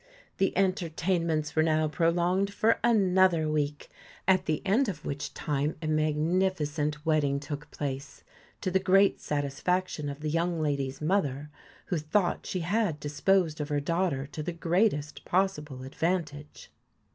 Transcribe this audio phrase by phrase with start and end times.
[0.39, 3.87] The entertain ments were now prolonged for another week,
[4.27, 8.23] at the end of which time a magnificent wedding took place,
[8.61, 11.51] to the great satisfaction of the young lady's mother,
[11.85, 16.71] who thought she had disposed of her daughter to the greatest possible advantage.